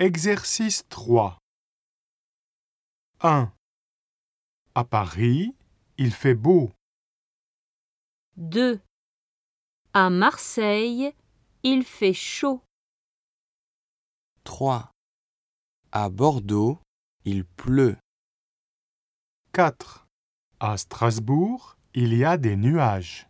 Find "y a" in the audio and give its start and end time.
22.14-22.36